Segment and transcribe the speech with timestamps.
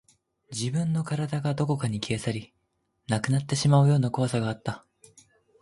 [0.51, 2.53] 自分の体がどこかに消え去り、
[3.07, 4.83] なくなってしまうような怖さがあった